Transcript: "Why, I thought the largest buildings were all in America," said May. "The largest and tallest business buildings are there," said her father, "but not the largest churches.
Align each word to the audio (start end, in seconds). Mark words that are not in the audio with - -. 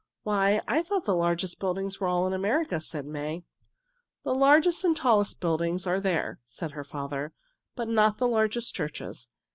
"Why, 0.23 0.61
I 0.67 0.81
thought 0.81 1.03
the 1.03 1.13
largest 1.13 1.59
buildings 1.59 1.99
were 1.99 2.07
all 2.07 2.25
in 2.25 2.33
America," 2.33 2.81
said 2.81 3.05
May. 3.05 3.43
"The 4.23 4.33
largest 4.33 4.83
and 4.83 4.97
tallest 4.97 5.33
business 5.35 5.39
buildings 5.39 5.85
are 5.85 5.99
there," 5.99 6.39
said 6.43 6.71
her 6.71 6.83
father, 6.83 7.33
"but 7.75 7.87
not 7.87 8.17
the 8.17 8.27
largest 8.27 8.73
churches. 8.73 9.27